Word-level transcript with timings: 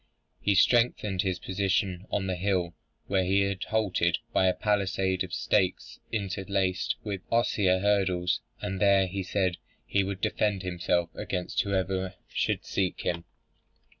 He 0.41 0.55
strengthened 0.55 1.21
his 1.21 1.37
position 1.37 2.07
on 2.09 2.25
the 2.25 2.35
hill 2.35 2.73
where 3.05 3.23
he 3.23 3.41
had 3.41 3.63
halted, 3.65 4.17
by 4.33 4.47
a 4.47 4.53
palisade 4.55 5.23
of 5.23 5.31
stakes 5.31 5.99
interlaced 6.11 6.95
with 7.03 7.21
osier 7.31 7.77
hurdles, 7.81 8.41
and 8.61 8.81
there, 8.81 9.05
he 9.05 9.21
said, 9.21 9.57
he 9.85 10.03
would 10.03 10.19
defend 10.19 10.63
himself 10.63 11.11
against 11.13 11.61
whoever 11.61 12.15
should 12.27 12.65
seek 12.65 13.01
him. 13.01 13.25